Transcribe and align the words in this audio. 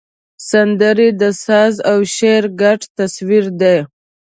سندره 0.49 1.07
د 1.21 1.23
ساز 1.43 1.73
او 1.91 1.99
شعر 2.15 2.43
ګډ 2.61 2.79
تصویر 2.97 3.45
دی 3.61 3.77